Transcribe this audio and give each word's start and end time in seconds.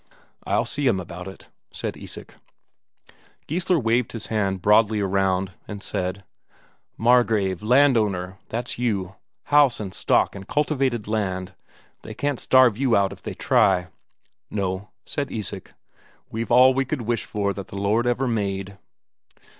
"I'll 0.47 0.65
see 0.65 0.87
him 0.87 0.99
about 0.99 1.27
it," 1.27 1.49
said 1.69 1.95
Isak. 1.95 2.33
Geissler 3.47 3.77
waved 3.79 4.13
his 4.13 4.25
hand 4.33 4.59
broadly 4.59 4.99
around, 4.99 5.51
and 5.67 5.83
said: 5.83 6.23
"Margrave, 6.97 7.61
landowner 7.61 8.39
that's 8.49 8.79
you! 8.79 9.13
House 9.43 9.79
and 9.79 9.93
stock 9.93 10.35
and 10.35 10.47
cultivated 10.47 11.07
land 11.07 11.53
they 12.01 12.15
can't 12.15 12.39
starve 12.39 12.79
you 12.79 12.95
out 12.95 13.13
if 13.13 13.21
they 13.21 13.35
try!" 13.35 13.89
"No," 14.49 14.89
said 15.05 15.31
Isak. 15.31 15.75
"We've 16.31 16.49
all 16.49 16.73
we 16.73 16.83
could 16.83 17.03
wish 17.03 17.25
for 17.25 17.53
that 17.53 17.67
the 17.67 17.77
Lord 17.77 18.07
ever 18.07 18.27
made." 18.27 18.79